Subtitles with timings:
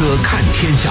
[0.00, 0.90] 车看天下。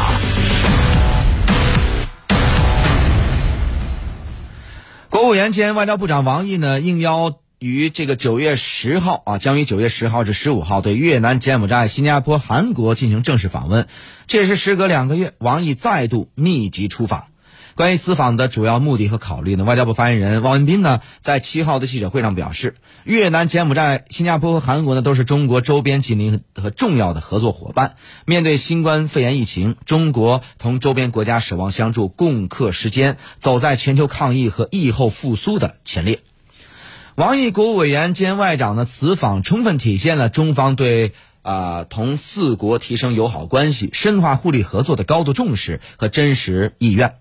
[5.10, 13.88] 国务院兼外交部长王毅呢，应邀于这个九月十号啊，将于九月十号至十五号对越南、柬埔寨、新加坡、韩国进行正式访问。
[14.28, 17.30] 这也是时隔两个月，王毅再度密集出访。
[17.76, 27.96] 关于此访的主要目的和考虑呢，外交部发言人汪文斌呢在七号的记者会上表示，越南、柬埔寨、新加坡和韩国呢都是中国周边紧邻和重要的合作伙伴。
[28.26, 36.20] 面对新冠肺炎疫情，中国同周边国家守望相助，共克时艰，走在全球抗疫和疫后复苏的前列。
[37.16, 47.16] 王毅国务委员兼外长的此访，充分体现了中方对啊同四国提升友好关系、深化互利合作的高度重视和真实意愿。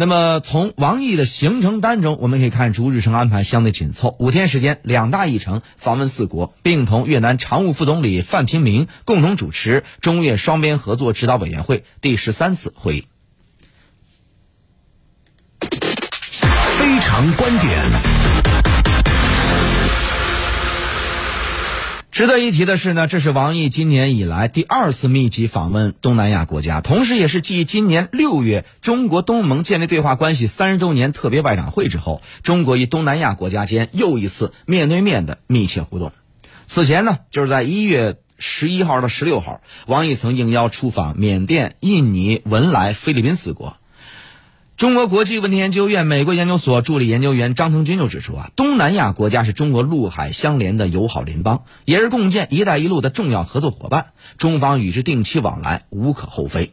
[0.00, 13.06] 那么，从王毅的行程单中，我们可以看出日程安排相对紧凑，五天时间，两大议程，访问四国，并同越南常务副总理范平明共同主持中越双边合作指导委员会第十三次会议。
[15.60, 18.19] 非常观点。
[22.10, 36.12] 值得一提的是呢，这是王毅今年以来第二次密集访问东南亚国家，同时也是继今年六月中国东盟建立对话关系三十周年特别外长会之后，中国与东南亚国家间又一次面对面的密切互动。
[36.64, 43.76] 此前呢，就是在一月十一号到十六号，王毅曾应邀出访缅甸、印尼、文莱、菲律宾四国。
[44.80, 56.72] 中国国际问题研究院美国研究所助理研究员张腾军就指出啊，东南亚国家是中国陆海相连的友好邻邦，也是共建“一带一路”的重要合作伙伴，中方与之定期往来无可厚非。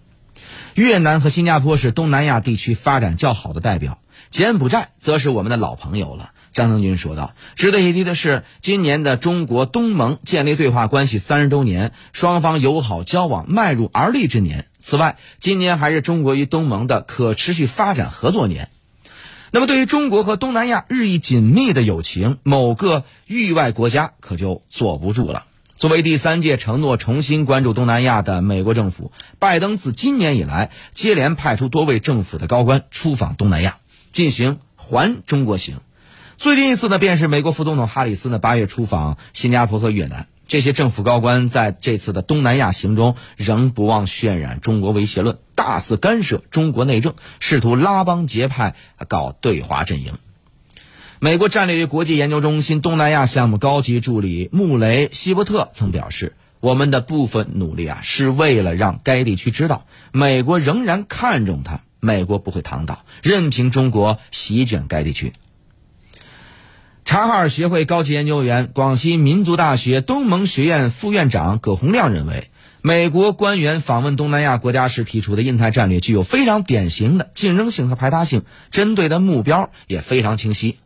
[0.73, 6.29] 越南和新加坡是东南亚地区发展较好的代表，柬埔寨则是我们的老朋友了。
[6.53, 14.67] 张腾军说道：“值得一提的是，今年的中国东盟建立对话关系三十周年，双方友好交往迈入而立之年。
[14.89, 18.69] 此外，今年还是中国与东盟的可持续发展合作年。
[19.51, 25.45] 那么，对于中国和东南亚日益紧密的友情，某个域外国家可就坐不住了。
[25.75, 33.79] 作为第三届承诺重新关注东南亚的美国政府，拜登自今年以来接连派出多位政府的高官出访东南亚，
[34.11, 35.81] 进行环中国行。”
[36.39, 40.27] 最近一次呢，便是美国副总统哈里斯呢八月出访新加坡和越南。
[40.47, 48.75] 这些政府高官在这次的东南亚行中，仍不忘渲染中国威胁论，大肆干涉中国内政，试图拉帮结派，
[49.09, 50.13] 搞对华阵营。
[51.19, 65.33] 美国战略与国际研究中心东南亚项目高级助理穆雷希伯特曾表示：“我们的部分努力啊，是为了让该地区知道，美国仍然看重它，美国不会躺倒，任凭中国席卷该地区。”
[67.07, 72.51] 察哈尔学会高级研究员、广西民族大学东盟学院副院长葛洪亮认为，
[72.81, 80.79] 美国官员访问东南亚国家时提出的印太战略具有非常典型的竞争性和排他性，针对的目标也非常清晰。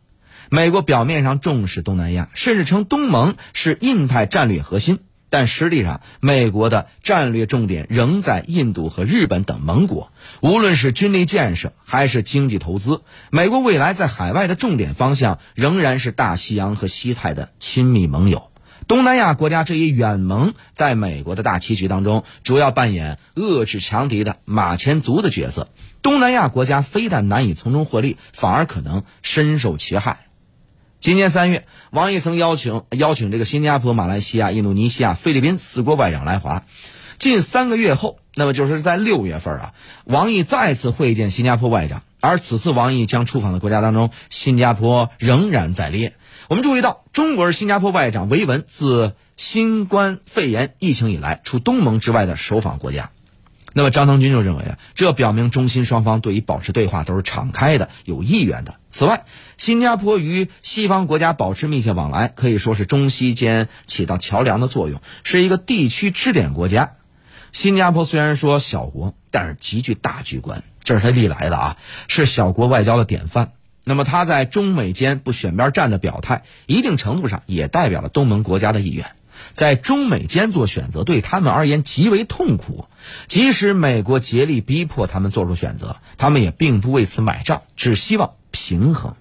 [0.48, 5.00] 美国表面上重视东南亚，甚至称东盟是印太战略核心。
[5.32, 10.12] 但实际上，美国的战略重点仍在印度和日本等盟国。
[10.42, 13.00] 无论是军力建设还是经济投资，
[13.30, 18.50] 美国未来在海外的重点方向仍然是大西洋和西太的亲密盟友。
[18.86, 25.68] 东南亚国家这一远盟，在美国的大棋局当中，主要扮演遏制强敌的马前卒的角色。
[26.02, 30.26] 东南亚国家非但难以从中获利，反而可能深受其害。
[31.02, 36.62] 今年三月，王毅曾邀请邀请这个新加坡、马来西亚、印度尼西亚、菲律宾四国外长来华。
[37.18, 39.74] 近三个月后，那么就是在六月份啊，
[40.04, 42.04] 王毅再次会见新加坡外长。
[42.20, 46.14] 而此次王毅将出访的国家当中，新加坡仍然在列。
[46.46, 53.10] 我们注意到，中国是新加坡外长维文自新冠肺炎疫情以来，除东盟之外的首访国家。
[53.74, 58.74] 那么张腾军就认为啊，这表明中新双方对于保持对话都是敞开的、有意愿的。
[58.88, 59.24] 此外，
[59.56, 66.92] 新加坡与西方国家保持密切往来，可以说是中西间起到桥梁的作用，是一个地区支点国家。
[67.52, 71.76] 新加坡虽然说小国，但是极具大局观，这是他历来的啊，
[72.08, 73.52] 是小国外交的典范。
[73.84, 79.10] 那么他在中美间不选边站的表态，一定程度上也代表了东盟国家的意愿。
[79.52, 82.86] 在中美间做选择，对他们而言极为痛苦。
[83.26, 89.16] 即使美国竭力逼迫他们做出选择，他们也并不为此买账，只希望平衡。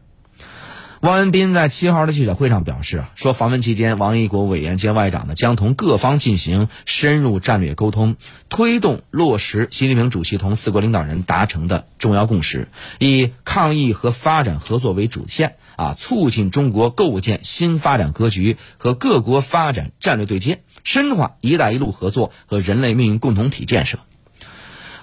[1.02, 8.18] 汪文斌在七号的记者会上表示啊，说访问期间，王毅国委员兼外长呢将同各方进行深入战略沟通，
[8.50, 12.68] 推动落实习近平主席同四国领导人达成的重要共识，
[13.00, 23.98] 以抗疫和发展合作为主线啊，促进中国构建新发展格局和各国发展战略对接，深化“一带一路”合作和人类命运共同体建设。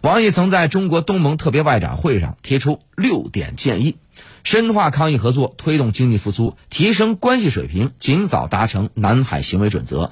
[0.00, 3.96] 王毅曾在中国东盟特别外长会上提出六点建议。
[4.44, 10.10] 深化抗疫合作，推动经济复苏，提升关系水平，尽早达成南海行为准则，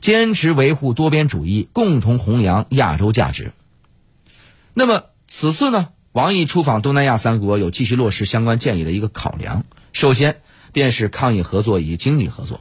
[0.00, 3.52] 坚持维护多边主义，共同弘扬亚洲价值。
[4.74, 9.64] 那么此次呢，王毅出访东南亚三国，有继续落实相关建议的一个考量。
[9.92, 10.40] 首先，
[10.72, 12.60] 便是抗疫合作与经济合作。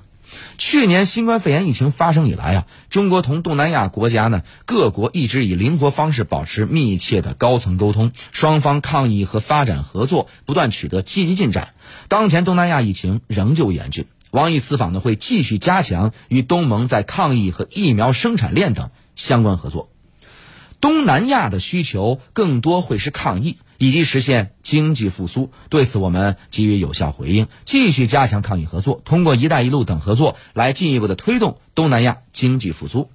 [0.57, 11.73] 去年新冠肺炎疫情发生以来啊，中国同东南亚国家呢各国一直以灵活方式保持密切的高层沟通，双方抗疫和发展合作不断取得积极进展。
[12.07, 19.89] 当前东南亚疫情仍旧严峻，王毅此访呢会继续加强与东盟在抗疫和疫苗生产链等相关合作。
[20.81, 23.57] 东南亚的需求更多会是抗疫。
[23.77, 33.09] 以及实现经济复苏，对此我们给予有效回应，继续加强抗疫合作，通过“一带一路”等合作来进一步的推动东南亚经济复苏。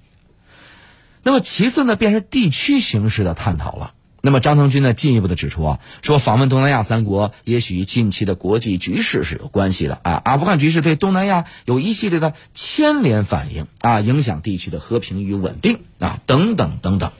[1.23, 3.93] 那么其次呢，便是地区形势的探讨了。
[4.25, 17.11] 那么张腾军呢进一步的指出啊，说访问东南亚三国也许与近期的国际局势是有关系的啊，阿富汗局势对东南亚有一系列的牵连反应啊，影响地区的和平与稳定啊，等等等等。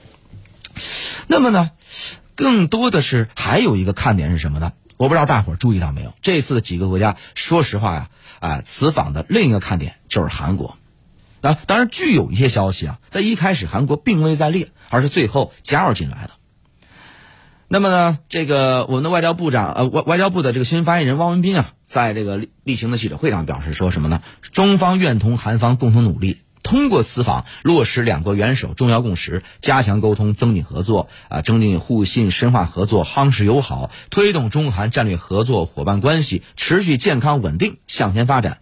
[1.26, 1.72] 那么呢？
[2.36, 4.72] 更多的是还有一个看点是什么呢？
[4.96, 6.14] 我不知道大伙注意到没有？
[6.22, 8.08] 这次的几个国家，说实话呀，
[8.40, 10.76] 啊，此访的另一个看点就是韩国。
[11.40, 16.30] 啊，当然，据有一些消息啊，在一开始韩国并未在列，而是最后加入进来的。
[17.68, 24.22] 那么呢，这个我们的外交部长呃外外交部的这个新闻发言人汪文斌啊，在这个例行的记者会上表示说什么呢？
[24.52, 26.38] 中方愿同韩方共同努力。
[26.64, 38.58] 通过此访落实两国元首重要共识，加强沟通，增进合作，啊，增进互信，深化合作，夯实友好，推动中韩战略合作伙伴关系持续健康稳定向前发展。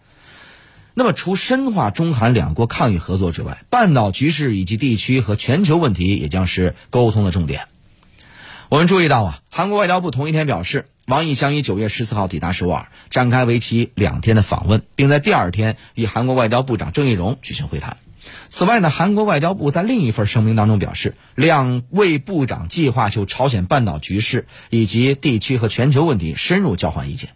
[0.93, 7.67] 那么，除深化中韩两国抗疫合作之外，半岛局势以及地区和全球问题也将是沟通的重点。
[8.69, 17.97] 我们注意到啊，韩国外交部同一天表示，王毅将于九月十四号抵达首尔，展开为期两天的访问，并在第二天与韩国外交部长郑义溶举行会谈。
[18.47, 27.31] 此外呢，韩国外交部在另一份声明当中表示，两位部长计划就朝鲜半岛局势以及地区和全球问题深入交换意见。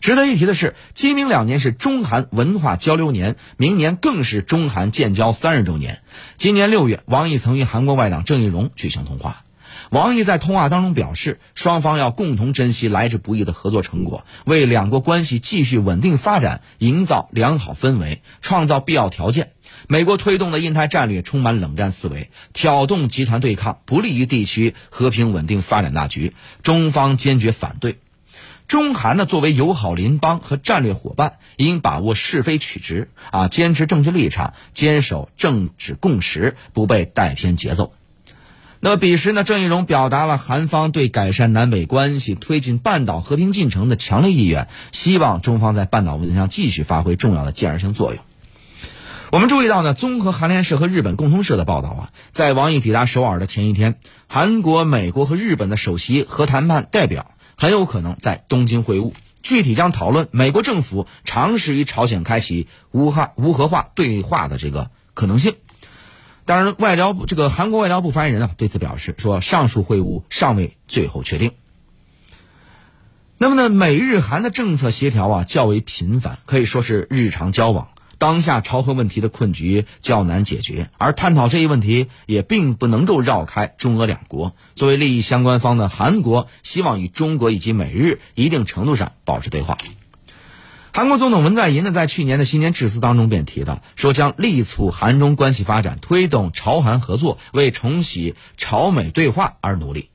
[0.00, 6.02] 值得一提的是，今明两年是中韩文化交流年，明年更是中韩建交三十周年。
[6.36, 9.44] 今年六月，王毅曾与韩国外长郑义溶举行通话。
[9.90, 19.52] 王毅在通话当中表示，双方要共同珍惜来之不易的合作成果，为两国关系继续稳定发展营造良好氛围，创造必要条件。
[19.88, 26.34] 美国推动的印太战略充满冷战思维，挑动集团对抗，不利于地区和平稳定发展大局。
[26.62, 27.98] 中方坚决反对。
[28.68, 37.92] 中韩呢，作为友好邻邦和战略伙伴，应把握是非曲直，啊，坚持正确立场，坚守政治共识，不被带偏节奏。
[38.84, 48.24] 那么彼时呢，郑义溶表达了韩方对改善南北关系、推进半岛和平进程的强烈意愿，希望中方在半岛问题上继续发挥重要的建设性作用。
[49.30, 65.54] 我们注意到呢，综合韩联社和日本共同社的报道啊，在王毅抵达首尔的前一天，韩国、美国和日本的首席核谈判代表很有可能在东京会晤，具体将讨论美国政府尝试与朝鲜开启无核无核化对话的这个可能性。
[66.44, 71.52] 当然，外交部这个韩国外交部发言人呢对此表示说，上述会晤尚未最后确定。
[73.38, 77.88] 那么呢，美日韩的政策协调啊较为频繁，可以说是日常交往。
[78.18, 84.54] 当下朝核问题的困局较难解决，而探讨这一问题也并不能够绕开中俄两国。
[84.76, 89.76] 作为利益相关方的韩国，希望与中国以及美日一定程度上保持对话。
[90.94, 100.10] 韩国总统文在寅呢，在去年的新年致辞当中便提到，说将力促韩中关系发展，推动朝韩合作，为重启朝美对话而努力。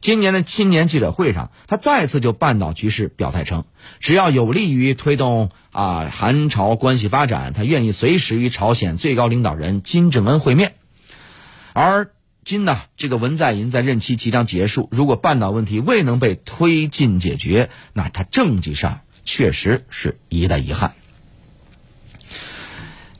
[0.00, 3.64] 今年的新年记者会上，他再次就半岛局势表态称，
[3.98, 10.76] 只要有利于推动啊韩朝关系发展，他愿意随时与朝鲜最高领导人金正恩会面。
[11.72, 12.12] 而
[12.44, 19.00] 今呢，这个文在寅在任期即将结束，如果半岛问题未能被推进解决，那他政绩上。
[19.24, 20.94] 确实是一大遗憾。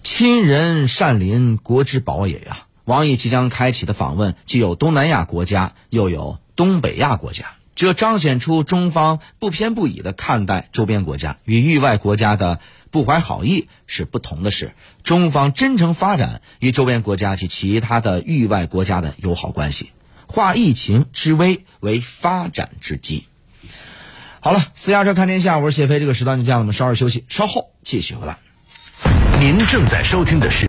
[0.03, 2.67] 亲人善邻，国之宝也呀！
[2.85, 7.55] 王毅即将开启的访问，既有东南亚国家，又有东北亚国家。
[7.75, 19.91] 这彰显出中方不偏不倚的看待周边国家与域外国家的不怀好意是不同的是，中方真诚发展与周边国家及其他的域外国家的友好关系，
[20.27, 23.27] 化疫情之危为发展之机。
[24.45, 28.37] 好了，私家车看天下，我是谢飞，这个时段就这样，我们稍事休息，稍后继续回来。
[29.39, 30.59] 您正在收听的是。